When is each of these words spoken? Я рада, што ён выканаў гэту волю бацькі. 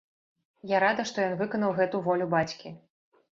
Я 0.71 0.79
рада, 0.83 1.05
што 1.09 1.17
ён 1.27 1.35
выканаў 1.41 1.75
гэту 1.81 2.01
волю 2.09 2.25
бацькі. 2.33 2.75